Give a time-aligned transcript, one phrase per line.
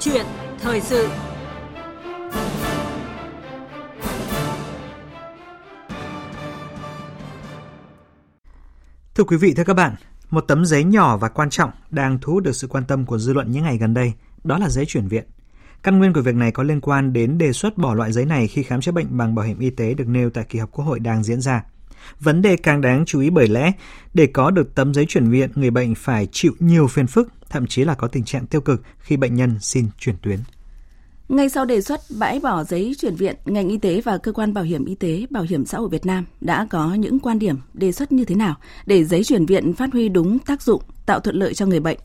[0.00, 0.26] chuyện
[0.60, 1.08] thời sự.
[9.14, 9.94] Thưa quý vị, thưa các bạn,
[10.30, 13.18] một tấm giấy nhỏ và quan trọng đang thu hút được sự quan tâm của
[13.18, 14.12] dư luận những ngày gần đây,
[14.44, 15.24] đó là giấy chuyển viện.
[15.82, 18.48] Căn nguyên của việc này có liên quan đến đề xuất bỏ loại giấy này
[18.48, 20.84] khi khám chữa bệnh bằng bảo hiểm y tế được nêu tại kỳ họp Quốc
[20.84, 21.62] hội đang diễn ra.
[22.20, 23.72] Vấn đề càng đáng chú ý bởi lẽ,
[24.14, 27.66] để có được tấm giấy chuyển viện, người bệnh phải chịu nhiều phiền phức, thậm
[27.66, 30.38] chí là có tình trạng tiêu cực khi bệnh nhân xin chuyển tuyến.
[31.28, 34.54] Ngay sau đề xuất bãi bỏ giấy chuyển viện, ngành y tế và cơ quan
[34.54, 37.56] bảo hiểm y tế, bảo hiểm xã hội Việt Nam đã có những quan điểm
[37.74, 38.54] đề xuất như thế nào
[38.86, 41.98] để giấy chuyển viện phát huy đúng tác dụng, tạo thuận lợi cho người bệnh.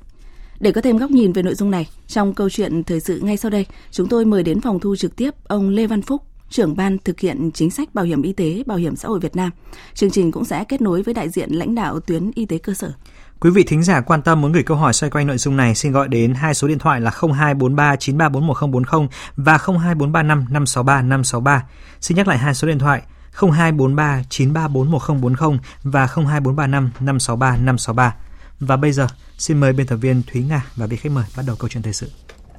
[0.59, 3.37] Để có thêm góc nhìn về nội dung này, trong câu chuyện thời sự ngay
[3.37, 6.75] sau đây, chúng tôi mời đến phòng thu trực tiếp ông Lê Văn Phúc, trưởng
[6.75, 9.49] ban thực hiện chính sách bảo hiểm y tế, bảo hiểm xã hội Việt Nam.
[9.93, 12.73] Chương trình cũng sẽ kết nối với đại diện lãnh đạo tuyến y tế cơ
[12.73, 12.93] sở.
[13.39, 15.75] Quý vị thính giả quan tâm muốn gửi câu hỏi xoay quanh nội dung này
[15.75, 21.63] xin gọi đến hai số điện thoại là 0243 934 1040 và 02435 563 563.
[22.01, 28.15] Xin nhắc lại hai số điện thoại 0243 934 1040 và 02435 563 563.
[28.59, 31.43] Và bây giờ, xin mời biên tập viên Thúy Nga và vị khách mời bắt
[31.47, 32.07] đầu câu chuyện thời sự.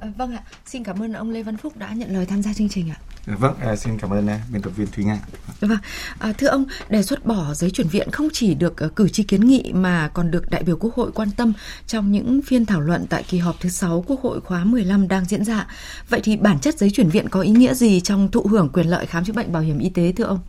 [0.03, 2.53] À, vâng ạ, xin cảm ơn ông Lê Văn Phúc đã nhận lời tham gia
[2.53, 2.97] chương trình ạ.
[3.25, 5.19] Vâng, à, xin cảm ơn à, biên tập viên Thúy Nga.
[5.59, 5.77] Vâng,
[6.19, 9.23] à, thưa ông, đề xuất bỏ giấy chuyển viện không chỉ được uh, cử tri
[9.23, 11.53] kiến nghị mà còn được đại biểu Quốc hội quan tâm
[11.87, 15.25] trong những phiên thảo luận tại kỳ họp thứ 6 Quốc hội khóa 15 đang
[15.25, 15.67] diễn ra.
[16.09, 18.87] Vậy thì bản chất giấy chuyển viện có ý nghĩa gì trong thụ hưởng quyền
[18.87, 20.39] lợi khám chữa bệnh bảo hiểm y tế thưa ông?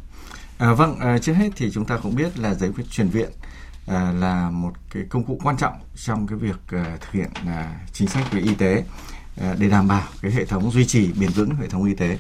[0.59, 3.31] À, vâng, à, trước hết thì chúng ta cũng biết là giấy chuyển viện
[3.87, 7.81] à, là một cái công cụ quan trọng trong cái việc à, thực hiện à,
[7.93, 8.85] chính sách về y tế à,
[9.41, 12.19] À, để đảm bảo cái hệ thống duy trì bền vững hệ thống y tế.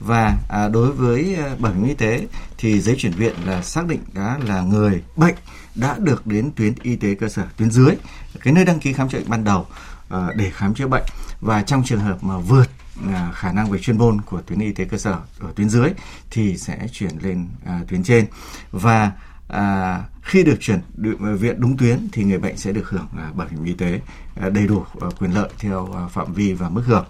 [0.00, 2.26] Và à, đối với à, bảo hiểm y tế
[2.58, 5.34] thì giấy chuyển viện là xác định đã là người bệnh
[5.74, 7.94] đã được đến tuyến y tế cơ sở tuyến dưới
[8.40, 9.66] cái nơi đăng ký khám chữa bệnh ban đầu
[10.08, 11.04] à, để khám chữa bệnh.
[11.40, 12.70] Và trong trường hợp mà vượt
[13.12, 15.90] à, khả năng về chuyên môn của tuyến y tế cơ sở ở tuyến dưới
[16.30, 18.26] thì sẽ chuyển lên à, tuyến trên.
[18.70, 19.12] Và
[19.52, 23.32] à, khi được chuyển được viện đúng tuyến thì người bệnh sẽ được hưởng à,
[23.34, 24.00] bảo hiểm y tế
[24.40, 27.04] à, đầy đủ à, quyền lợi theo à, phạm vi và mức hưởng.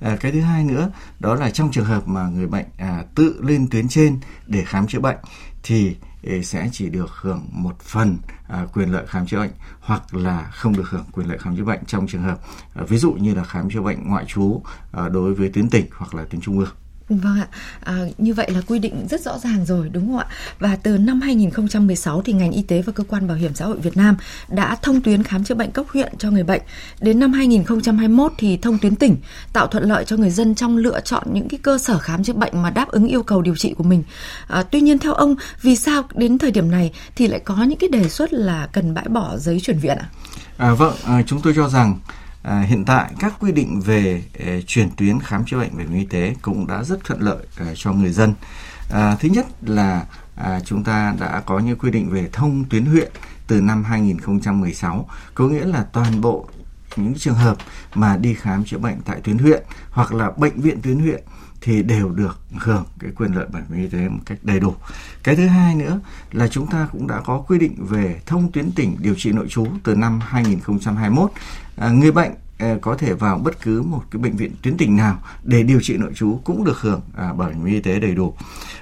[0.00, 0.90] À, cái thứ hai nữa
[1.20, 4.86] đó là trong trường hợp mà người bệnh à, tự lên tuyến trên để khám
[4.86, 5.16] chữa bệnh
[5.62, 5.96] thì
[6.26, 8.18] à, sẽ chỉ được hưởng một phần
[8.48, 11.64] à, quyền lợi khám chữa bệnh hoặc là không được hưởng quyền lợi khám chữa
[11.64, 12.38] bệnh trong trường hợp
[12.74, 14.62] à, ví dụ như là khám chữa bệnh ngoại trú
[14.92, 16.68] à, đối với tuyến tỉnh hoặc là tuyến trung ương.
[17.10, 17.48] Vâng ạ,
[17.80, 20.26] à, như vậy là quy định rất rõ ràng rồi đúng không ạ?
[20.58, 23.78] Và từ năm 2016 thì ngành y tế và cơ quan bảo hiểm xã hội
[23.78, 24.16] Việt Nam
[24.48, 26.62] đã thông tuyến khám chữa bệnh cấp huyện cho người bệnh.
[27.00, 29.16] Đến năm 2021 thì thông tuyến tỉnh,
[29.52, 32.32] tạo thuận lợi cho người dân trong lựa chọn những cái cơ sở khám chữa
[32.32, 34.02] bệnh mà đáp ứng yêu cầu điều trị của mình.
[34.46, 37.78] À, tuy nhiên theo ông, vì sao đến thời điểm này thì lại có những
[37.78, 40.08] cái đề xuất là cần bãi bỏ giấy chuyển viện ạ?
[40.56, 41.98] À, vâng, à, chúng tôi cho rằng
[42.42, 45.98] À, hiện tại các quy định về ờ, chuyển tuyến khám chữa bệnh bảo hiểm
[45.98, 48.34] y tế cũng đã rất thuận lợi ờ, cho người dân.
[48.90, 50.06] À, thứ nhất là
[50.36, 53.12] à, chúng ta đã có những quy định về thông tuyến huyện
[53.46, 56.48] từ năm 2016, có nghĩa là toàn bộ
[56.96, 57.56] những trường hợp
[57.94, 61.24] mà đi khám chữa bệnh tại tuyến huyện hoặc là bệnh viện tuyến huyện
[61.60, 64.74] thì đều được hưởng cái quyền lợi bảo hiểm y tế một cách đầy đủ.
[65.22, 66.00] Cái thứ hai nữa
[66.32, 69.46] là chúng ta cũng đã có quy định về thông tuyến tỉnh điều trị nội
[69.48, 71.32] trú từ năm 2021.
[71.76, 74.96] À, người bệnh à, có thể vào bất cứ một cái bệnh viện tuyến tỉnh
[74.96, 78.14] nào để điều trị nội trú cũng được hưởng à, bảo hiểm y tế đầy
[78.14, 78.34] đủ.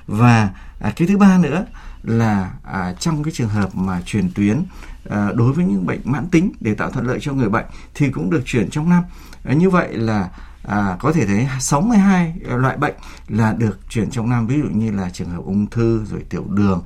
[0.06, 0.50] Và
[0.80, 1.66] à, cái thứ ba nữa
[2.02, 4.62] là à, trong cái trường hợp mà chuyển tuyến
[5.10, 8.10] à, đối với những bệnh mãn tính để tạo thuận lợi cho người bệnh thì
[8.10, 9.02] cũng được chuyển trong năm.
[9.44, 10.30] À, như vậy là
[10.62, 12.94] à, có thể thấy 62 loại bệnh
[13.28, 16.44] là được chuyển trong năm ví dụ như là trường hợp ung thư rồi tiểu
[16.48, 16.82] đường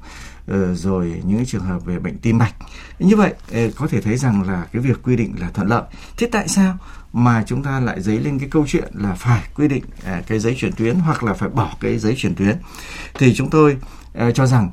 [0.47, 2.55] ờ, rồi những trường hợp về bệnh tim mạch.
[2.99, 5.83] Như vậy ờ, có thể thấy rằng là cái việc quy định là thuận lợi.
[6.17, 6.77] Thế tại sao
[7.13, 10.39] mà chúng ta lại dấy lên cái câu chuyện là phải quy định ờ, cái
[10.39, 12.57] giấy chuyển tuyến hoặc là phải bỏ cái giấy chuyển tuyến?
[13.15, 13.77] Thì chúng tôi
[14.35, 14.71] cho rằng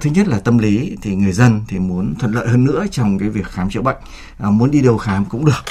[0.00, 3.18] thứ nhất là tâm lý thì người dân thì muốn thuận lợi hơn nữa trong
[3.18, 3.96] cái việc khám chữa bệnh.
[4.38, 5.62] Muốn đi đâu khám cũng được.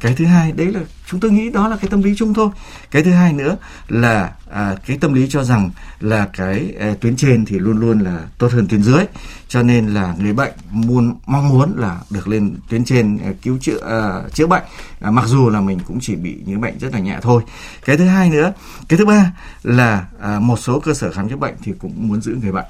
[0.00, 0.80] Cái thứ hai đấy là
[1.12, 2.48] chúng tôi nghĩ đó là cái tâm lý chung thôi.
[2.90, 3.56] Cái thứ hai nữa
[3.88, 5.70] là à, cái tâm lý cho rằng
[6.00, 9.04] là cái à, tuyến trên thì luôn luôn là tốt hơn tuyến dưới.
[9.48, 13.58] Cho nên là người bệnh muốn mong muốn là được lên tuyến trên à, cứu
[13.60, 14.62] chữa à, chữa bệnh.
[15.00, 17.42] À, mặc dù là mình cũng chỉ bị những bệnh rất là nhẹ thôi.
[17.84, 18.52] Cái thứ hai nữa
[18.88, 19.32] cái thứ ba
[19.62, 22.66] là à, một số cơ sở khám chữa bệnh thì cũng muốn giữ người bệnh.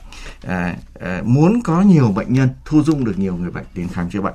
[0.46, 4.10] À, à, muốn có nhiều bệnh nhân thu dung được nhiều người bệnh đến khám
[4.10, 4.34] chữa bệnh.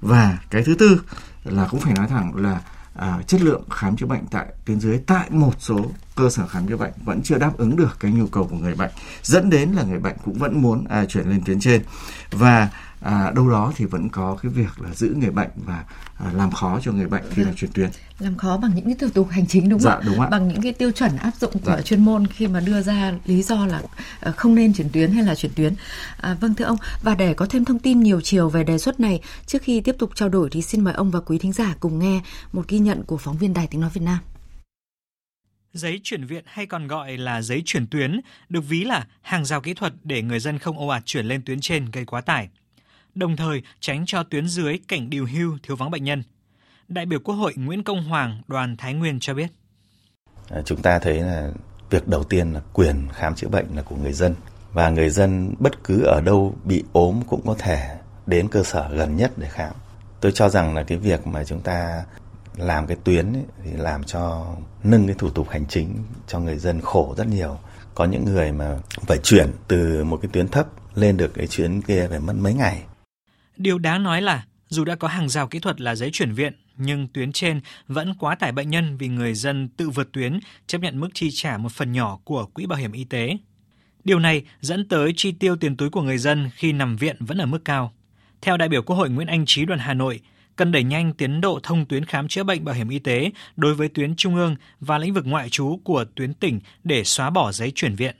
[0.00, 1.00] Và cái thứ tư
[1.44, 2.60] là cũng phải nói thẳng là
[2.94, 6.68] à, chất lượng khám chữa bệnh tại tuyến dưới tại một số cơ sở khám
[6.68, 8.90] chữa bệnh vẫn chưa đáp ứng được cái nhu cầu của người bệnh.
[9.22, 11.82] Dẫn đến là người bệnh cũng vẫn muốn à, chuyển lên tuyến trên.
[12.30, 12.70] Và
[13.00, 15.84] à, đâu đó thì vẫn có cái việc là giữ người bệnh và
[16.18, 18.94] à, làm khó cho người bệnh khi là chuyển tuyến làm khó bằng những cái
[19.00, 20.28] thủ tục hành chính đúng dạ, không đúng ạ?
[20.30, 21.82] bằng những cái tiêu chuẩn áp dụng của dạ.
[21.82, 23.82] chuyên môn khi mà đưa ra lý do là
[24.20, 25.74] ờ, không nên chuyển tuyến hay là chuyển tuyến
[26.20, 29.00] à, vâng thưa ông và để có thêm thông tin nhiều chiều về đề xuất
[29.00, 31.74] này trước khi tiếp tục trao đổi thì xin mời ông và quý thính giả
[31.80, 32.20] cùng nghe
[32.52, 34.18] một ghi nhận của phóng viên đài tiếng nói Việt Nam
[35.72, 39.60] Giấy chuyển viện hay còn gọi là giấy chuyển tuyến được ví là hàng rào
[39.60, 42.48] kỹ thuật để người dân không ồ ạt chuyển lên tuyến trên gây quá tải.
[43.14, 46.22] Đồng thời tránh cho tuyến dưới cảnh điều hưu thiếu vắng bệnh nhân.
[46.88, 49.50] Đại biểu Quốc hội Nguyễn Công Hoàng, đoàn Thái Nguyên cho biết.
[50.50, 51.52] À, chúng ta thấy là
[51.90, 54.34] việc đầu tiên là quyền khám chữa bệnh là của người dân
[54.72, 57.96] và người dân bất cứ ở đâu bị ốm cũng có thể
[58.26, 59.74] đến cơ sở gần nhất để khám.
[60.20, 62.04] Tôi cho rằng là cái việc mà chúng ta
[62.56, 65.96] làm cái tuyến ấy, thì làm cho nâng cái thủ tục hành chính
[66.26, 67.58] cho người dân khổ rất nhiều.
[67.94, 71.82] Có những người mà phải chuyển từ một cái tuyến thấp lên được cái chuyến
[71.82, 72.82] kia phải mất mấy ngày.
[73.56, 76.52] Điều đáng nói là dù đã có hàng rào kỹ thuật là giấy chuyển viện,
[76.76, 80.78] nhưng tuyến trên vẫn quá tải bệnh nhân vì người dân tự vượt tuyến chấp
[80.80, 83.36] nhận mức chi trả một phần nhỏ của quỹ bảo hiểm y tế.
[84.04, 87.38] Điều này dẫn tới chi tiêu tiền túi của người dân khi nằm viện vẫn
[87.38, 87.92] ở mức cao.
[88.40, 90.20] Theo đại biểu Quốc hội Nguyễn Anh Trí đoàn Hà Nội,
[90.56, 93.74] cần đẩy nhanh tiến độ thông tuyến khám chữa bệnh bảo hiểm y tế đối
[93.74, 97.52] với tuyến trung ương và lĩnh vực ngoại trú của tuyến tỉnh để xóa bỏ
[97.52, 98.16] giấy chuyển viện.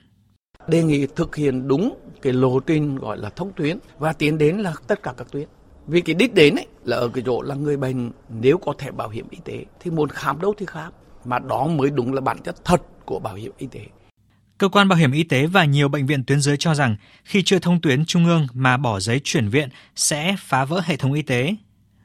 [0.68, 4.56] Đề nghị thực hiện đúng cái lộ trình gọi là thông tuyến và tiến đến
[4.56, 5.48] là tất cả các tuyến.
[5.86, 8.90] Vì cái đích đến ấy là ở cái chỗ là người bệnh nếu có thẻ
[8.90, 10.92] bảo hiểm y tế thì muốn khám đâu thì khám.
[11.24, 13.80] Mà đó mới đúng là bản chất thật của bảo hiểm y tế.
[14.58, 17.42] Cơ quan bảo hiểm y tế và nhiều bệnh viện tuyến dưới cho rằng khi
[17.42, 21.12] chưa thông tuyến trung ương mà bỏ giấy chuyển viện sẽ phá vỡ hệ thống
[21.12, 21.54] y tế.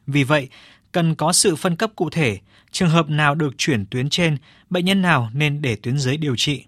[0.07, 0.49] Vì vậy,
[0.91, 2.37] cần có sự phân cấp cụ thể,
[2.71, 4.37] trường hợp nào được chuyển tuyến trên,
[4.69, 6.65] bệnh nhân nào nên để tuyến dưới điều trị.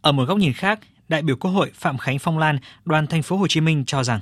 [0.00, 0.80] Ở một góc nhìn khác,
[1.12, 4.04] đại biểu Quốc hội Phạm Khánh Phong Lan, đoàn thành phố Hồ Chí Minh cho
[4.04, 4.20] rằng.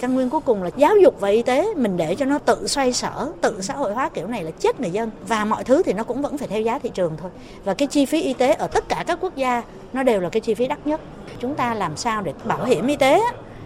[0.00, 2.66] Căn nguyên cuối cùng là giáo dục và y tế mình để cho nó tự
[2.66, 5.10] xoay sở tự xã hội hóa kiểu này là chết người dân.
[5.28, 7.30] Và mọi thứ thì nó cũng vẫn phải theo giá thị trường thôi.
[7.64, 9.62] Và cái chi phí y tế ở tất cả các quốc gia
[9.92, 11.00] nó đều là cái chi phí đắt nhất.
[11.40, 13.20] Chúng ta làm sao để bảo hiểm y tế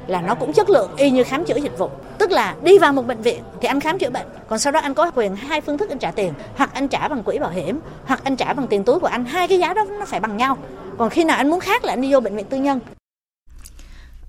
[0.06, 1.90] là nó cũng chất lượng y như khám chữa dịch vụ.
[2.18, 4.80] Tức là đi vào một bệnh viện thì anh khám chữa bệnh còn sau đó
[4.80, 6.32] anh có quyền hai phương thức anh trả tiền.
[6.56, 9.24] Hoặc anh trả bằng quỹ bảo hiểm hoặc anh trả bằng tiền túi của anh.
[9.24, 10.58] Hai cái giá đó nó phải bằng nhau
[10.98, 12.80] còn khi nào anh muốn khác là anh đi vô bệnh viện tư nhân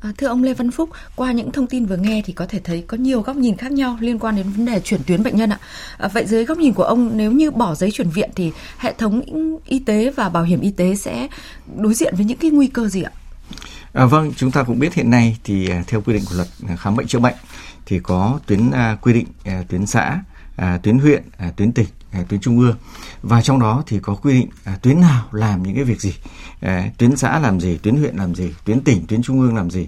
[0.01, 2.59] À, thưa ông Lê Văn Phúc, qua những thông tin vừa nghe thì có thể
[2.59, 5.35] thấy có nhiều góc nhìn khác nhau liên quan đến vấn đề chuyển tuyến bệnh
[5.35, 5.59] nhân ạ.
[5.97, 8.93] À, vậy dưới góc nhìn của ông, nếu như bỏ giấy chuyển viện thì hệ
[8.93, 9.21] thống
[9.65, 11.27] y tế và bảo hiểm y tế sẽ
[11.75, 13.11] đối diện với những cái nguy cơ gì ạ?
[13.93, 16.47] À, vâng, chúng ta cũng biết hiện nay thì à, theo quy định của luật
[16.77, 17.35] khám bệnh chữa bệnh
[17.85, 20.19] thì có tuyến à, quy định à, tuyến xã,
[20.55, 22.75] à, tuyến huyện, à, tuyến tỉnh, à, tuyến trung ương.
[23.21, 26.15] Và trong đó thì có quy định à, tuyến nào làm những cái việc gì,
[26.61, 29.69] à, tuyến xã làm gì, tuyến huyện làm gì, tuyến tỉnh, tuyến trung ương làm
[29.69, 29.87] gì?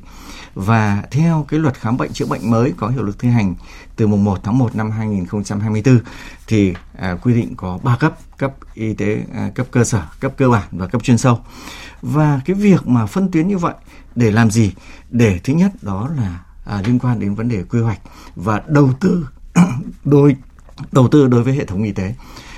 [0.55, 3.55] Và theo cái luật khám bệnh chữa bệnh mới có hiệu lực thi hành
[3.95, 5.99] từ mùng 1 tháng 1 năm 2024
[6.47, 10.33] thì à, quy định có 3 cấp, cấp y tế, à, cấp cơ sở, cấp
[10.37, 11.39] cơ bản và cấp chuyên sâu.
[12.01, 13.73] Và cái việc mà phân tuyến như vậy
[14.15, 14.73] để làm gì?
[15.09, 17.99] Để thứ nhất đó là à, liên quan đến vấn đề quy hoạch
[18.35, 19.27] và đầu tư
[20.03, 20.35] đôi
[20.91, 22.13] đầu tư đối với hệ thống y tế.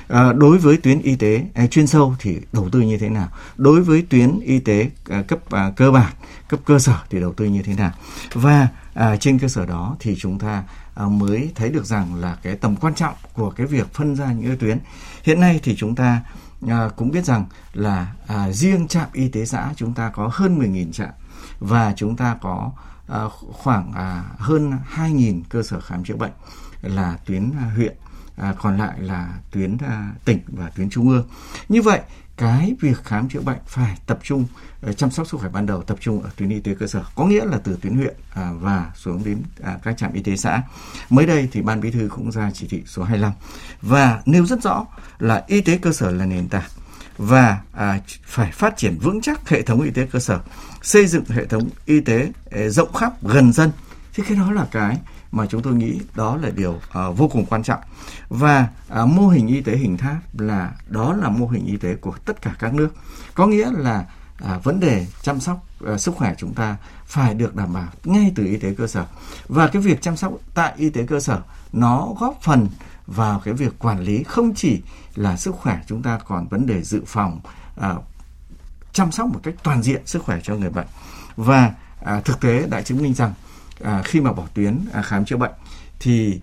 [0.08, 3.28] À, đối với tuyến y tế à, chuyên sâu thì đầu tư như thế nào?
[3.56, 6.12] Đối với tuyến y tế à, cấp à, cơ bản,
[6.48, 7.92] cấp cơ sở thì đầu tư như thế nào?
[8.32, 10.62] Và à, trên cơ sở đó thì chúng ta
[10.94, 14.32] à, mới thấy được rằng là cái tầm quan trọng của cái việc phân ra
[14.32, 14.78] những cái tuyến.
[15.22, 16.20] Hiện nay thì chúng ta
[16.68, 20.58] à, cũng biết rằng là à, riêng trạm y tế xã chúng ta có hơn
[20.58, 21.10] 10.000 trạm
[21.60, 22.72] và chúng ta có
[23.08, 23.20] à,
[23.52, 26.32] khoảng à, hơn 2.000 cơ sở khám chữa bệnh
[26.82, 27.96] là tuyến à, huyện
[28.36, 31.28] à, còn lại là tuyến à, tỉnh và tuyến trung ương.
[31.68, 32.00] Như vậy
[32.36, 34.46] cái việc khám chữa bệnh phải tập trung
[34.82, 37.04] ờ, chăm sóc sức khỏe ban đầu tập trung ở tuyến y tế cơ sở.
[37.14, 40.36] Có nghĩa là từ tuyến huyện à, và xuống đến à, các trạm y tế
[40.36, 40.62] xã.
[41.10, 43.32] Mới đây thì ban bí thư cũng ra chỉ thị số 25
[43.82, 44.86] và nêu rất rõ
[45.18, 46.70] là y tế cơ sở là nền tảng
[47.18, 50.40] và à, phải phát triển vững chắc hệ thống y tế cơ sở
[50.82, 53.70] xây dựng hệ thống y tế ờ, rộng khắp gần dân.
[54.14, 54.98] Thì cái đó là cái
[55.36, 57.80] mà chúng tôi nghĩ đó là điều uh, vô cùng quan trọng.
[58.28, 58.68] Và
[59.02, 62.14] uh, mô hình y tế hình tháp là đó là mô hình y tế của
[62.24, 62.88] tất cả các nước.
[63.34, 64.06] Có nghĩa là
[64.44, 66.76] uh, vấn đề chăm sóc uh, sức khỏe chúng ta
[67.06, 69.06] phải được đảm bảo ngay từ y tế cơ sở.
[69.48, 72.68] Và cái việc chăm sóc tại y tế cơ sở nó góp phần
[73.06, 74.82] vào cái việc quản lý không chỉ
[75.14, 77.40] là sức khỏe chúng ta còn vấn đề dự phòng
[77.80, 78.04] uh,
[78.92, 80.86] chăm sóc một cách toàn diện sức khỏe cho người bệnh.
[81.36, 81.72] Và
[82.04, 83.32] à, thực tế đã chứng minh rằng
[83.84, 85.52] à, khi mà bỏ tuyến à, khám chữa bệnh
[86.00, 86.40] thì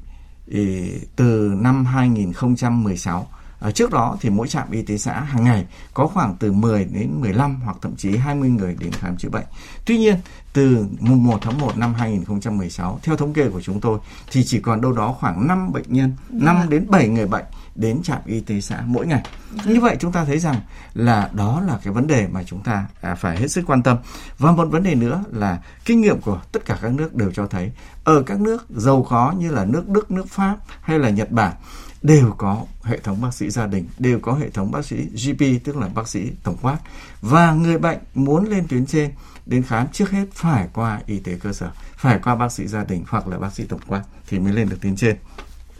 [0.47, 3.27] ý, từ năm 2016
[3.61, 6.85] ở trước đó thì mỗi trạm y tế xã hàng ngày có khoảng từ 10
[6.85, 9.45] đến 15 hoặc thậm chí 20 người đến khám chữa bệnh.
[9.85, 10.15] Tuy nhiên,
[10.53, 13.99] từ mùng 1 tháng 1 năm 2016, theo thống kê của chúng tôi
[14.31, 17.45] thì chỉ còn đâu đó khoảng 5 bệnh nhân, 5 vâng đến 7 người bệnh
[17.75, 19.23] đến trạm y tế xã mỗi ngày.
[19.65, 20.55] Như vậy chúng ta thấy rằng
[20.93, 23.97] là đó là cái vấn đề mà chúng ta à, phải hết sức quan tâm.
[24.37, 27.47] Và một vấn đề nữa là kinh nghiệm của tất cả các nước đều cho
[27.47, 27.71] thấy
[28.03, 31.53] ở các nước giàu có như là nước Đức, nước Pháp hay là Nhật Bản
[32.01, 35.63] đều có hệ thống bác sĩ gia đình, đều có hệ thống bác sĩ GP
[35.63, 36.77] tức là bác sĩ tổng quát
[37.21, 39.11] và người bệnh muốn lên tuyến trên
[39.45, 42.83] đến khám trước hết phải qua y tế cơ sở, phải qua bác sĩ gia
[42.83, 45.15] đình hoặc là bác sĩ tổng quát thì mới lên được tuyến trên.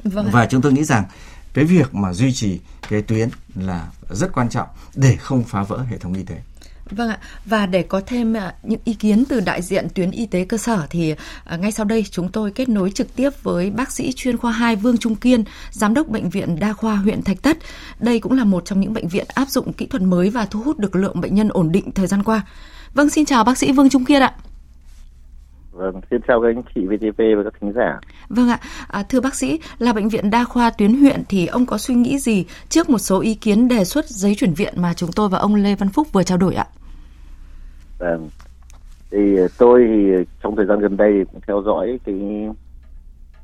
[0.04, 0.30] Vâng.
[0.32, 1.04] Và chúng tôi nghĩ rằng
[1.54, 2.60] cái việc mà duy trì
[2.90, 6.42] cái tuyến là rất quan trọng để không phá vỡ hệ thống y tế.
[6.92, 10.26] Vâng ạ, và để có thêm à, những ý kiến từ đại diện tuyến y
[10.26, 13.70] tế cơ sở thì à, ngay sau đây chúng tôi kết nối trực tiếp với
[13.70, 17.22] bác sĩ chuyên khoa 2 Vương Trung Kiên, giám đốc bệnh viện đa khoa huyện
[17.22, 17.58] Thạch Thất.
[18.00, 20.62] Đây cũng là một trong những bệnh viện áp dụng kỹ thuật mới và thu
[20.62, 22.42] hút được lượng bệnh nhân ổn định thời gian qua.
[22.94, 24.34] Vâng, xin chào bác sĩ Vương Trung Kiên ạ.
[25.72, 28.00] Vâng, xin chào các anh chị VTV và các thính giả.
[28.30, 31.66] Vâng ạ, à, thưa bác sĩ, là bệnh viện đa khoa tuyến huyện thì ông
[31.66, 34.94] có suy nghĩ gì trước một số ý kiến đề xuất giấy chuyển viện mà
[34.94, 36.66] chúng tôi và ông Lê Văn Phúc vừa trao đổi ạ?
[38.02, 38.30] Vâng,
[39.12, 42.48] thì ờ, tôi thì ờ, trong thời gian gần đây cũng theo dõi cái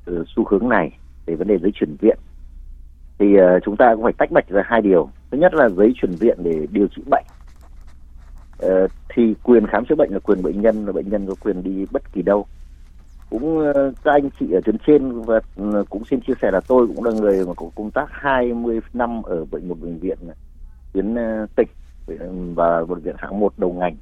[0.06, 2.18] ờ, xu hướng này về vấn đề giấy chuyển viện.
[3.20, 5.10] Thì uh, chúng ta cũng phải tách bạch ra hai điều.
[5.32, 7.26] Thứ nhất là giấy chuyển viện để điều trị bệnh
[9.10, 11.86] thì quyền khám chữa bệnh là quyền bệnh nhân là bệnh nhân có quyền đi
[11.92, 12.46] bất kỳ đâu
[13.30, 13.74] cũng
[14.04, 17.04] các anh chị ở tuyến trên và ừ, cũng xin chia sẻ là tôi cũng
[17.04, 20.18] là người mà có công tác 20 năm ở bệnh một bệnh viện
[20.94, 21.16] tuyến
[21.56, 21.68] tỉnh
[22.08, 22.16] ừ,
[22.56, 23.96] và bệnh viện hạng một đầu ngành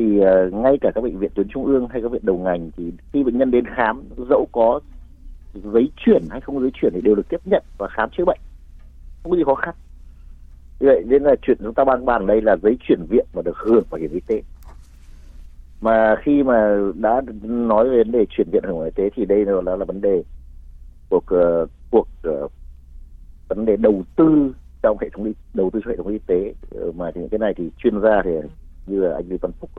[0.00, 2.70] thì uh, ngay cả các bệnh viện tuyến trung ương hay các viện đầu ngành
[2.76, 4.80] thì khi bệnh nhân đến khám dẫu có
[5.54, 8.40] giấy chuyển hay không giấy chuyển thì đều được tiếp nhận và khám chữa bệnh.
[9.22, 9.74] Không có gì khó khăn.
[10.80, 13.42] Như vậy nên là chuyện chúng ta ban bàn đây là giấy chuyển viện mà
[13.42, 14.42] được hưởng bảo hiểm y tế.
[15.80, 19.10] Mà khi mà đã nói về vấn đề chuyển viện hưởng bảo hiểm y tế
[19.16, 20.22] thì đây là, là vấn đề
[21.08, 22.48] cuộc uh, ờ, cuộc uh, ờ,
[23.48, 26.54] vấn đề đầu tư trong hệ thống y, đầu tư cho hệ thống y tế.
[26.94, 28.30] Mà thì những cái này thì chuyên gia thì
[28.86, 29.70] như là anh Lê Văn Phúc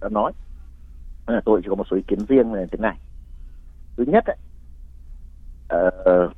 [0.00, 0.32] đã nói.
[1.26, 2.96] À, tôi chỉ có một số ý kiến riêng là thế này.
[3.96, 4.36] Thứ nhất ấy,
[5.74, 6.32] uh,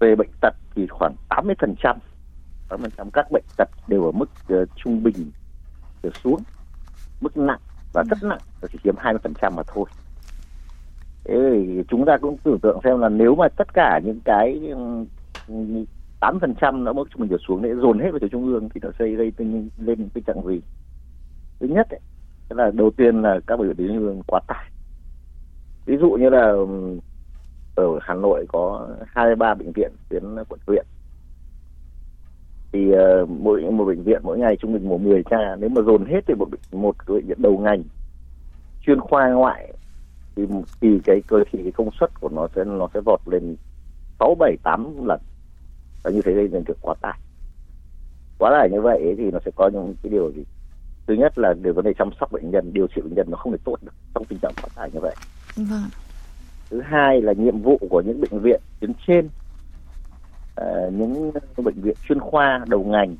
[0.00, 1.98] về bệnh tật thì khoảng 80 phần trăm
[2.68, 5.30] 80% các bệnh tật đều ở mức uh, trung bình
[6.02, 6.40] trở xuống
[7.20, 7.60] mức nặng
[7.92, 8.38] và rất nặng
[8.72, 9.84] chỉ chiếm 20% mà thôi.
[11.24, 11.34] Thế
[11.88, 14.60] chúng ta cũng tưởng tượng xem là nếu mà tất cả những cái
[16.20, 18.46] tám phần trăm nó mức trung bình trở xuống để dồn hết vào chỗ trung
[18.46, 20.60] ương thì nó sẽ gây lên lên tình trạng gì
[21.60, 22.00] thứ nhất ấy,
[22.48, 24.70] là đầu tiên là các bệnh viện tuyến trung ương quá tải.
[25.86, 26.54] Ví dụ như là
[27.74, 30.86] ở Hà Nội có 23 bệnh viện tuyến quận huyện.
[32.72, 35.56] Thì uh, mỗi một bệnh viện mỗi ngày trung bình một 10 ca.
[35.58, 37.82] Nếu mà dồn hết thì một một bệnh viện đầu ngành
[38.86, 39.72] chuyên khoa ngoại
[40.36, 40.46] thì
[40.80, 43.56] thì cái cơ thì cái công suất của nó sẽ nó sẽ vọt lên
[44.18, 45.20] sáu bảy tám lần.
[46.02, 47.18] Và như thế đây là được quá tải.
[48.38, 50.44] Quá tải như vậy thì nó sẽ có những cái điều gì?
[51.06, 53.36] Thứ nhất là về vấn đề chăm sóc bệnh nhân điều trị bệnh nhân nó
[53.36, 55.14] không thể tốt được trong tình trạng quá tải như vậy.
[55.56, 55.90] Vâng.
[56.70, 59.28] thứ hai là nhiệm vụ của những bệnh viện tuyến trên
[60.60, 63.16] uh, những bệnh viện chuyên khoa đầu ngành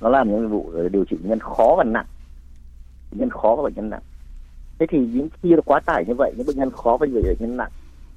[0.00, 2.06] nó làm những vụ điều trị bệnh nhân khó và nặng.
[3.10, 4.02] Bệnh nhân khó và bệnh nhân nặng.
[4.78, 7.36] Thế thì những khi nó quá tải như vậy những bệnh nhân khó và bệnh
[7.38, 7.70] nhân nặng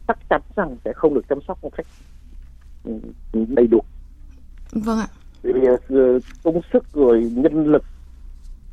[0.08, 1.86] chắc chắn rằng sẽ không được chăm sóc một cách
[2.84, 3.00] ừ,
[3.48, 3.80] đầy đủ.
[4.72, 5.08] Vâng ạ.
[5.42, 7.84] Vì uh, công sức rồi nhân lực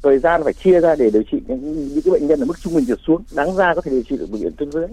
[0.02, 2.60] thời gian phải chia ra để điều trị những những cái bệnh nhân ở mức
[2.60, 4.86] trung bình trở xuống đáng ra có thể điều trị được bệnh viện tuyến dưới.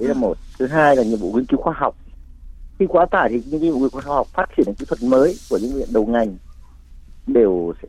[0.00, 0.20] Đấy là vâng.
[0.20, 0.36] một.
[0.58, 1.96] Thứ hai là nhiệm vụ nghiên cứu khoa học.
[2.78, 5.72] Khi quá tải thì những cái khoa học phát triển kỹ thuật mới của những
[5.72, 6.36] viện đầu ngành
[7.26, 7.88] đều sẽ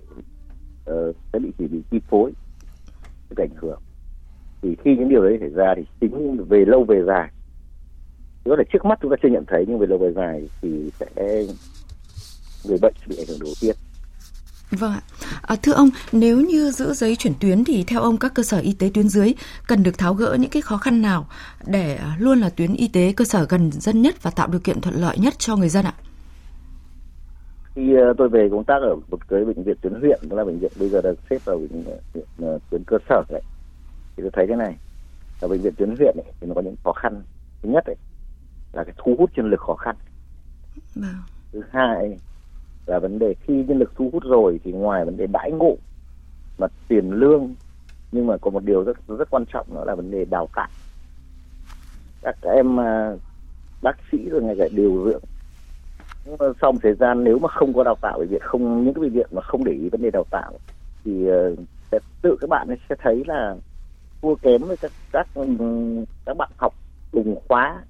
[0.91, 2.31] uh, sẽ bị chỉ bị chi phối
[3.35, 3.81] cái ảnh hưởng.
[4.61, 7.29] Thì khi những điều đấy xảy ra thì tính về lâu về dài
[8.49, 10.91] có thể trước mắt chúng ta chưa nhận thấy nhưng về lâu về dài thì
[10.99, 11.07] sẽ
[12.67, 13.75] người bệnh sẽ bị ảnh hưởng đầu tiên
[14.71, 15.01] Vâng ạ.
[15.41, 18.59] À, thưa ông, nếu như giữ giấy chuyển tuyến thì theo ông các cơ sở
[18.59, 19.33] y tế tuyến dưới
[19.67, 21.27] cần được tháo gỡ những cái khó khăn nào
[21.67, 24.59] để à, luôn là tuyến y tế cơ sở gần dân nhất và tạo điều
[24.59, 25.93] kiện thuận lợi nhất cho người dân ạ?
[27.75, 30.45] Khi ờ, tôi về công tác ở một cái bệnh viện tuyến huyện, đó là
[30.45, 33.41] bệnh viện bây giờ được xếp vào bệnh viện ờ, tuyến cơ sở đấy,
[34.17, 34.75] thì tôi thấy thế này,
[35.41, 37.23] ở bệnh viện tuyến huyện ấy, thì nó có những khó khăn.
[37.63, 37.95] Thứ nhất ấy,
[38.73, 39.95] là cái thu hút nhân lực khó khăn.
[40.95, 41.15] Vâng.
[41.53, 42.17] Thứ hai
[42.87, 45.77] là vấn đề khi nhân lực thu hút rồi thì ngoài vấn đề đãi ngộ
[46.57, 47.55] và tiền lương,
[48.11, 50.69] nhưng mà có một điều rất rất quan trọng đó là vấn đề đào tạo.
[52.21, 53.15] Các em à,
[53.81, 55.21] bác sĩ rồi ngay cả điều dưỡng.
[56.61, 59.01] Sau một thời gian nếu mà không có đào tạo bệnh viện, không, những cái
[59.01, 60.59] bệnh viện mà không để ý vấn đề đào tạo
[61.05, 61.55] thì ờ,
[61.91, 63.55] sẽ tự các bạn sẽ thấy là
[64.21, 65.45] thua kém với các các ừ,
[66.25, 66.73] các bạn học
[67.11, 67.83] cùng khóa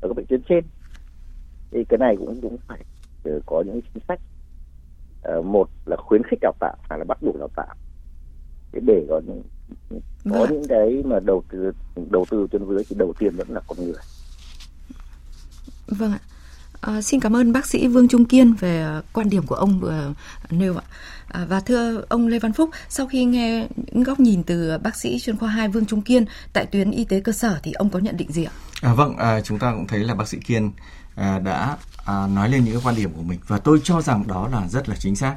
[0.00, 0.64] ở các bệnh viện trên.
[1.70, 2.84] Thì cái này cũng cũng phải
[3.24, 4.20] ờ, có những chính sách
[5.44, 7.74] một là khuyến khích đào tạo hay là bắt buộc đào tạo
[8.72, 9.42] để có những
[10.24, 10.52] có vâng.
[10.52, 11.72] những cái mà đầu tư
[12.10, 14.02] đầu tư trên dưới thì đầu tiên vẫn là con người
[15.88, 16.18] vâng ạ
[16.80, 19.80] À, xin cảm ơn bác sĩ Vương Trung Kiên về ờ, quan điểm của ông
[19.80, 20.12] vừa
[20.50, 20.82] nêu ạ.
[21.28, 24.96] À, và thưa ông Lê Văn Phúc, sau khi nghe những góc nhìn từ bác
[24.96, 27.90] sĩ chuyên khoa 2 Vương Trung Kiên tại tuyến y tế cơ sở thì ông
[27.90, 28.52] có nhận định gì ạ?
[28.82, 30.70] À, vâng, à, chúng ta cũng thấy là bác sĩ Kiên
[31.14, 31.76] à, đã
[32.06, 33.40] à, nói lên những cái quan điểm của mình.
[33.46, 35.36] Và tôi cho rằng đó là rất là chính xác.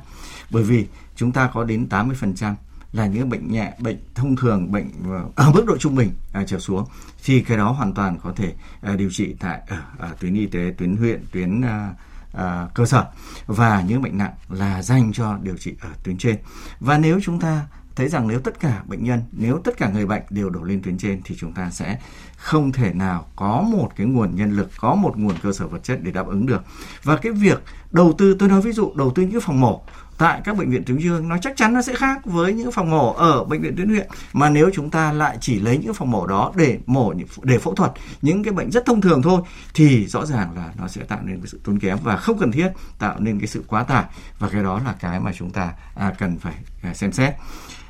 [0.49, 2.53] Bởi vì chúng ta có đến 80%
[2.93, 6.43] là những bệnh nhẹ bệnh thông thường bệnh ờ, ở mức độ trung bình à,
[6.47, 6.85] trở xuống.
[7.23, 10.45] Thì cái đó hoàn toàn có thể à, điều trị tại ở, ở tuyến y
[10.45, 11.93] tế tuyến huyện tuyến à,
[12.33, 13.05] à, cơ sở.
[13.45, 16.37] Và những bệnh nặng là dành cho điều trị ở tuyến trên.
[16.79, 17.67] Và nếu chúng ta
[17.99, 20.81] thấy rằng nếu tất cả bệnh nhân nếu tất cả người bệnh đều đổ lên
[20.81, 21.97] tuyến trên thì chúng ta sẽ
[22.35, 25.83] không thể nào có một cái nguồn nhân lực có một nguồn cơ sở vật
[25.83, 26.61] chất để đáp ứng được.
[27.03, 29.81] Và cái việc đầu tư tôi nói ví dụ đầu tư những phòng mổ
[30.17, 32.89] tại các bệnh viện tuyến dương nó chắc chắn nó sẽ khác với những phòng
[32.89, 34.07] mổ ở bệnh viện tuyến huyện.
[34.33, 37.13] Mà nếu chúng ta lại chỉ lấy những phòng mổ đó để mổ
[37.43, 37.91] để phẫu thuật
[38.21, 39.41] những cái bệnh rất thông thường thôi
[39.73, 42.51] thì rõ ràng là nó sẽ tạo nên cái sự tốn kém và không cần
[42.51, 44.05] thiết tạo nên cái sự quá tải.
[44.39, 47.33] Và cái đó là cái mà chúng ta à, cần phải à, xem xét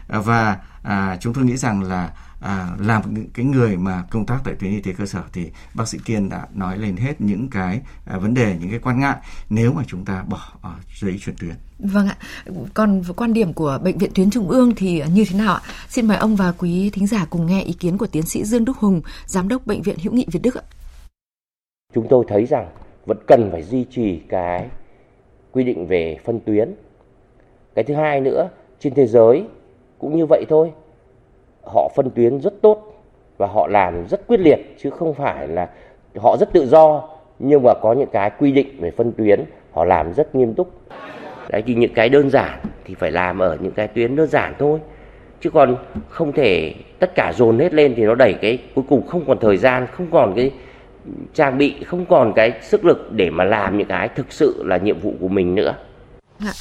[0.10, 2.12] và à, chúng tôi nghĩ rằng là
[2.42, 3.02] à, làm
[3.34, 6.30] cái người mà công tác tại tuyến y tế cơ sở thì bác sĩ Kiên
[6.30, 9.16] đã nói lên hết những cái à, vấn đề những cái quan ngại
[9.50, 11.54] nếu mà chúng ta bỏ ở giấy chuyển tuyến.
[11.80, 12.18] Vâng ạ.
[12.74, 15.62] Còn quan điểm của bệnh viện tuyến trung ương thì như thế nào ạ?
[15.90, 18.66] Xin mời ông và quý thính giả cùng nghe ý kiến của tiến sĩ Dương
[18.66, 20.64] Đức Hùng, giám đốc bệnh viện hữu nghị Việt Đức ạ.
[21.94, 22.70] Chúng tôi thấy rằng
[23.06, 24.70] vẫn cần phải duy trì cái
[25.52, 26.76] quy định về phân tuyến.
[27.76, 28.50] Cái thứ hai nữa,
[28.80, 29.48] trên thế giới
[30.00, 30.72] cũng như vậy thôi.
[31.64, 33.04] Họ phân tuyến rất tốt
[33.38, 35.70] và họ làm rất quyết liệt, chứ không phải là
[36.18, 39.86] họ rất tự do, nhưng mà có những cái quy định về phân tuyến, họ
[39.86, 40.72] làm rất nghiêm túc.
[41.50, 44.54] Đấy, thì những cái đơn giản thì phải làm ở những cái tuyến đơn giản
[44.60, 44.80] thôi.
[45.42, 45.76] Chứ còn
[46.10, 49.40] không thể tất cả dồn hết lên thì nó đẩy cái, cuối cùng không còn
[49.40, 50.52] thời gian, không còn cái
[51.34, 54.78] trang bị, không còn cái sức lực để mà làm những cái thực sự là
[54.78, 55.76] nhiệm vụ của mình nữa.
[56.40, 56.52] Dạ.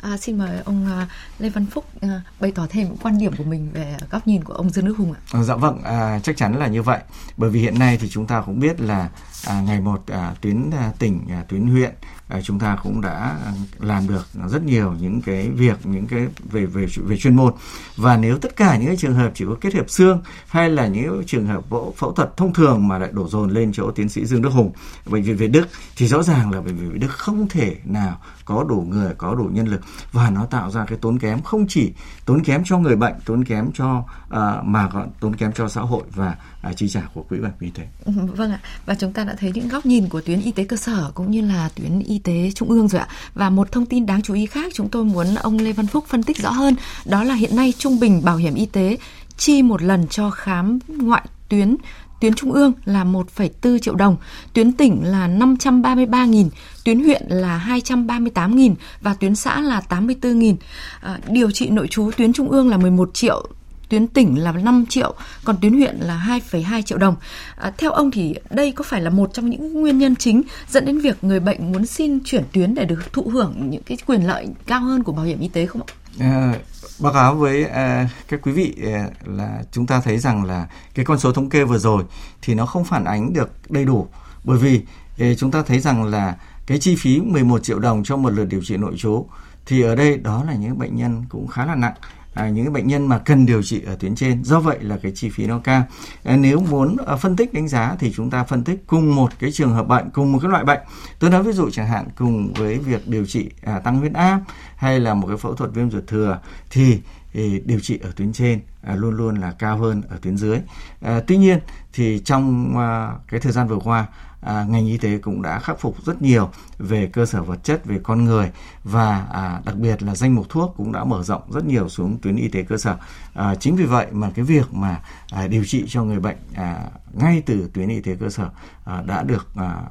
[0.00, 1.08] À, xin mời ông à,
[1.38, 4.52] Lê Văn Phúc à, bày tỏ thêm quan điểm của mình về góc nhìn của
[4.52, 5.20] ông Dương Đức Hùng ạ.
[5.32, 7.00] À, dạ vâng, à, chắc chắn là như vậy.
[7.36, 9.10] Bởi vì hiện nay thì chúng ta cũng biết là
[9.46, 11.90] à, ngày một à, tuyến à, tỉnh, à, tuyến huyện
[12.28, 13.36] à, chúng ta cũng đã
[13.78, 17.52] làm được rất nhiều những cái việc những cái về về về chuyên môn
[17.96, 20.86] và nếu tất cả những cái trường hợp chỉ có kết hợp xương hay là
[20.86, 24.08] những trường hợp phẫu, phẫu thuật thông thường mà lại đổ dồn lên chỗ tiến
[24.08, 24.72] sĩ Dương Đức Hùng
[25.06, 28.20] bệnh viện Việt Đức thì rõ ràng là bệnh viện Việt Đức không thể nào
[28.48, 29.80] có đủ người có đủ nhân lực
[30.12, 31.92] và nó tạo ra cái tốn kém không chỉ
[32.24, 35.80] tốn kém cho người bệnh tốn kém cho uh, mà còn tốn kém cho xã
[35.80, 36.36] hội và
[36.70, 37.88] uh, chi trả của quỹ bảo hiểm y tế.
[38.36, 38.60] Vâng ạ.
[38.86, 41.30] Và chúng ta đã thấy những góc nhìn của tuyến y tế cơ sở cũng
[41.30, 43.08] như là tuyến y tế trung ương rồi ạ.
[43.34, 46.04] Và một thông tin đáng chú ý khác chúng tôi muốn ông Lê Văn Phúc
[46.08, 48.98] phân tích rõ hơn đó là hiện nay trung bình bảo hiểm y tế
[49.36, 51.76] chi một lần cho khám ngoại tuyến
[52.20, 54.16] tuyến trung ương là 1,4 triệu đồng,
[54.52, 56.48] tuyến tỉnh là 533.000,
[56.84, 60.54] tuyến huyện là 238.000 và tuyến xã là 84.000.
[61.00, 63.48] À, điều trị nội trú tuyến trung ương là 11 triệu,
[63.88, 67.14] tuyến tỉnh là 5 triệu, còn tuyến huyện là 2,2 triệu đồng.
[67.56, 70.84] À, theo ông thì đây có phải là một trong những nguyên nhân chính dẫn
[70.84, 74.26] đến việc người bệnh muốn xin chuyển tuyến để được thụ hưởng những cái quyền
[74.26, 75.94] lợi cao hơn của bảo hiểm y tế không ạ?
[76.20, 76.54] À,
[77.00, 81.04] báo cáo với uh, các quý vị à, là chúng ta thấy rằng là cái
[81.04, 82.04] con số thống kê vừa rồi
[82.42, 84.08] thì nó không phản ánh được đầy đủ.
[84.44, 84.82] Bởi vì
[85.30, 88.44] uh, chúng ta thấy rằng là cái chi phí 11 triệu đồng cho một lượt
[88.44, 89.26] điều trị nội trú
[89.66, 91.94] thì ở đây đó là những bệnh nhân cũng khá là nặng
[92.38, 94.44] à, những bệnh nhân mà cần điều trị ở tuyến trên.
[94.44, 95.84] Do vậy là cái chi phí nó cao.
[96.24, 99.30] À, nếu muốn à, phân tích đánh giá thì chúng ta phân tích cùng một
[99.38, 100.80] cái trường hợp bệnh cùng một cái loại bệnh.
[101.18, 104.40] Tôi nói ví dụ chẳng hạn cùng với việc điều trị à, tăng huyết áp
[104.76, 107.00] hay là một cái phẫu thuật viêm ruột thừa thì
[107.32, 110.58] thì điều trị ở tuyến trên à, luôn luôn là cao hơn ở tuyến dưới.
[111.00, 111.58] À, tuy nhiên
[111.92, 114.06] thì trong à, cái thời gian vừa qua
[114.40, 117.84] à, ngành y tế cũng đã khắc phục rất nhiều về cơ sở vật chất
[117.84, 118.50] về con người
[118.84, 122.18] và à, đặc biệt là danh mục thuốc cũng đã mở rộng rất nhiều xuống
[122.22, 122.96] tuyến y tế cơ sở.
[123.34, 125.00] À, chính vì vậy mà cái việc mà
[125.32, 128.50] à, điều trị cho người bệnh à, ngay từ tuyến y tế cơ sở
[128.84, 129.82] à, đã được à,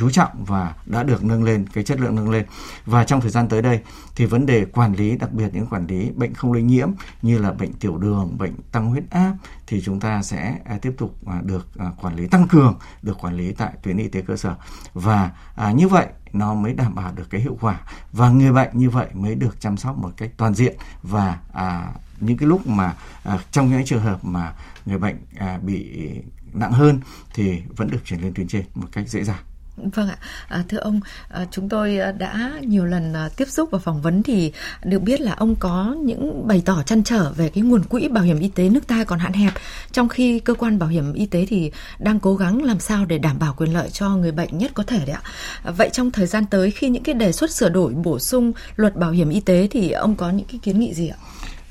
[0.00, 2.46] chú trọng và đã được nâng lên cái chất lượng nâng lên.
[2.86, 3.80] Và trong thời gian tới đây
[4.16, 6.90] thì vấn đề quản lý đặc biệt những quản lý bệnh không lây nhiễm
[7.22, 9.34] như là bệnh tiểu đường bệnh tăng huyết áp
[9.66, 13.18] thì chúng ta sẽ à, tiếp tục à, được à, quản lý tăng cường được
[13.20, 14.54] quản lý tại tuyến y tế cơ sở.
[14.92, 17.80] Và à, như vậy nó mới đảm bảo được cái hiệu quả
[18.12, 20.76] và người bệnh như vậy mới được chăm sóc một cách toàn diện.
[21.02, 24.54] Và à, những cái lúc mà à, trong những trường hợp mà
[24.86, 26.10] người bệnh à, bị
[26.52, 27.00] nặng hơn
[27.34, 29.49] thì vẫn được chuyển lên tuyến trên một cách dễ dàng.
[29.94, 30.16] Vâng ạ,
[30.48, 34.02] à, thưa ông, à, chúng tôi à, đã nhiều lần à, tiếp xúc và phỏng
[34.02, 34.52] vấn thì
[34.84, 38.24] được biết là ông có những bày tỏ chăn trở về cái nguồn quỹ bảo
[38.24, 39.52] hiểm y tế nước ta còn hạn hẹp,
[39.92, 43.18] trong khi cơ quan bảo hiểm y tế thì đang cố gắng làm sao để
[43.18, 45.22] đảm bảo quyền lợi cho người bệnh nhất có thể đấy ạ.
[45.64, 48.52] À, vậy trong thời gian tới khi những cái đề xuất sửa đổi bổ sung
[48.76, 51.16] luật bảo hiểm y tế thì ông có những cái kiến nghị gì ạ?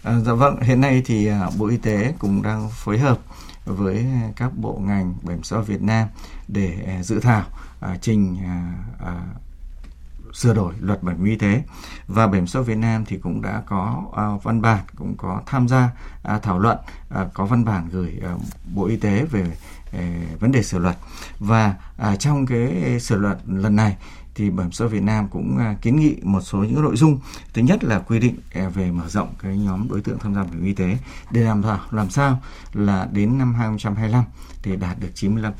[0.03, 3.19] À, dạ vâng, hiện nay thì à, Bộ Y tế cũng đang phối hợp
[3.65, 6.07] với các bộ ngành bảo hiểm xã hội Việt Nam
[6.47, 7.45] để à, dự thảo
[7.79, 9.23] à, trình à, à,
[10.33, 11.63] sửa đổi luật bảo hiểm y tế.
[12.07, 15.17] Và bảo hiểm xã hội Việt Nam thì cũng đã có à, văn bản cũng
[15.17, 15.89] có tham gia
[16.23, 16.77] à, thảo luận
[17.09, 18.35] à, có văn bản gửi à,
[18.75, 19.57] Bộ Y tế về
[19.93, 20.97] à, vấn đề sửa luật.
[21.39, 23.97] Và à, trong cái sửa luật lần này
[24.35, 26.95] thì bảo hiểm xã hội Việt Nam cũng à, kiến nghị một số những nội
[26.95, 27.19] dung.
[27.53, 30.43] Thứ nhất là quy định à, về mở rộng cái nhóm đối tượng tham gia
[30.43, 30.97] bảo hiểm y tế
[31.31, 32.41] để làm sao làm sao
[32.73, 34.23] là đến năm 2025
[34.63, 35.51] thì đạt được 95%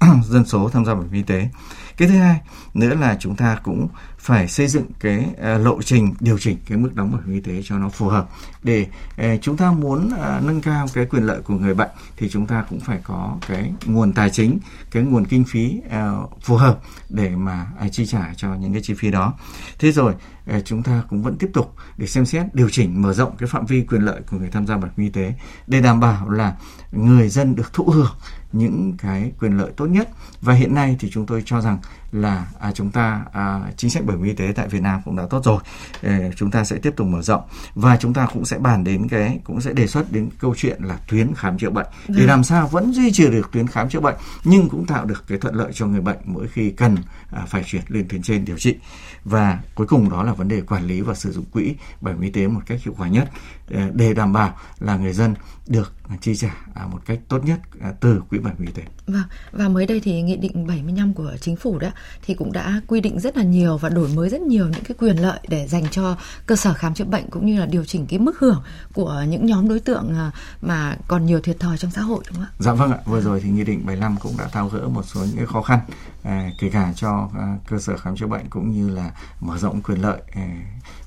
[0.24, 1.48] dân số tham gia bảo hiểm y tế.
[1.96, 2.40] Cái thứ hai
[2.74, 3.88] nữa là chúng ta cũng
[4.20, 7.40] phải xây dựng cái uh, lộ trình điều chỉnh cái mức đóng bảo hiểm y
[7.40, 8.28] tế cho nó phù hợp.
[8.62, 8.86] Để
[9.20, 12.46] uh, chúng ta muốn uh, nâng cao cái quyền lợi của người bệnh thì chúng
[12.46, 14.58] ta cũng phải có cái nguồn tài chính
[14.90, 16.78] cái nguồn kinh phí uh, phù hợp
[17.08, 19.34] để mà uh, chi trả cho những cái chi phí đó.
[19.78, 20.14] Thế rồi
[20.56, 23.48] uh, chúng ta cũng vẫn tiếp tục để xem xét điều chỉnh mở rộng cái
[23.48, 25.34] phạm vi quyền lợi của người tham gia bảo hiểm y tế
[25.66, 26.56] để đảm bảo là
[26.92, 28.14] người dân được thụ hưởng
[28.52, 30.08] những cái quyền lợi tốt nhất.
[30.40, 31.78] Và hiện nay thì chúng tôi cho rằng
[32.12, 35.16] là à, chúng ta à, chính sách bảo hiểm y tế tại Việt Nam cũng
[35.16, 35.58] đã tốt rồi
[36.02, 37.42] à, chúng ta sẽ tiếp tục mở rộng
[37.74, 40.82] và chúng ta cũng sẽ bàn đến cái cũng sẽ đề xuất đến câu chuyện
[40.82, 42.26] là tuyến khám chữa bệnh để vâng.
[42.26, 45.38] làm sao vẫn duy trì được tuyến khám chữa bệnh nhưng cũng tạo được cái
[45.38, 46.96] thuận lợi cho người bệnh mỗi khi cần
[47.32, 48.76] à, phải chuyển lên tuyến trên điều trị
[49.24, 52.22] và cuối cùng đó là vấn đề quản lý và sử dụng quỹ bảo hiểm
[52.22, 53.30] y tế một cách hiệu quả nhất
[53.70, 55.34] à, để đảm bảo là người dân
[55.66, 58.82] được chi trả à, một cách tốt nhất à, từ quỹ bảo hiểm y tế.
[59.06, 61.90] Vâng, và mới đây thì nghị định 75 của chính phủ đó
[62.22, 64.94] thì cũng đã quy định rất là nhiều và đổi mới rất nhiều những cái
[64.98, 68.06] quyền lợi để dành cho cơ sở khám chữa bệnh cũng như là điều chỉnh
[68.06, 68.62] cái mức hưởng
[68.94, 70.30] của những nhóm đối tượng à,
[70.62, 72.56] mà còn nhiều thiệt thòi trong xã hội đúng không ạ?
[72.58, 72.98] Dạ vâng ạ.
[73.04, 75.62] Vừa rồi thì nghị định 75 cũng đã tháo gỡ một số những cái khó
[75.62, 75.80] khăn
[76.22, 79.10] à, kể cả cho à, cơ sở khám chữa bệnh cũng như là
[79.40, 80.48] mở rộng quyền lợi à,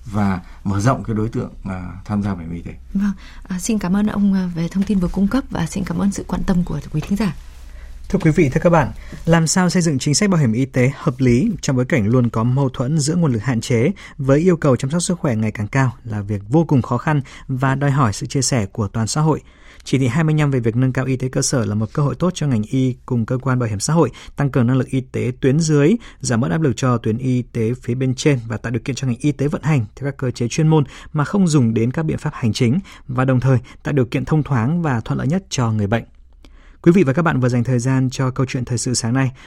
[0.06, 2.73] và mở rộng cái đối tượng à, tham gia bảo hiểm y tế.
[2.93, 3.12] Vâng,
[3.47, 6.12] à, xin cảm ơn ông về thông tin vừa cung cấp và xin cảm ơn
[6.12, 7.36] sự quan tâm của quý thính giả.
[8.09, 8.91] Thưa quý vị, thưa các bạn,
[9.25, 12.07] làm sao xây dựng chính sách bảo hiểm y tế hợp lý trong bối cảnh
[12.07, 15.19] luôn có mâu thuẫn giữa nguồn lực hạn chế với yêu cầu chăm sóc sức
[15.19, 18.41] khỏe ngày càng cao là việc vô cùng khó khăn và đòi hỏi sự chia
[18.41, 19.41] sẻ của toàn xã hội.
[19.83, 22.15] Chỉ thị 25 về việc nâng cao y tế cơ sở là một cơ hội
[22.15, 24.87] tốt cho ngành y cùng cơ quan bảo hiểm xã hội tăng cường năng lực
[24.87, 28.39] y tế tuyến dưới, giảm bớt áp lực cho tuyến y tế phía bên trên
[28.47, 30.67] và tạo điều kiện cho ngành y tế vận hành theo các cơ chế chuyên
[30.67, 34.05] môn mà không dùng đến các biện pháp hành chính và đồng thời tạo điều
[34.05, 36.03] kiện thông thoáng và thuận lợi nhất cho người bệnh.
[36.85, 39.13] Quý vị và các bạn vừa dành thời gian cho câu chuyện thời sự sáng
[39.13, 39.31] nay.